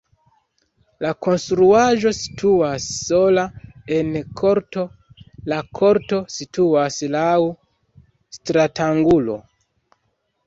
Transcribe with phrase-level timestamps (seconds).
[1.03, 3.43] La konstruaĵo situas sola
[3.97, 4.09] en
[4.41, 4.85] korto,
[5.53, 7.37] la korto situas laŭ
[8.39, 9.37] stratangulo.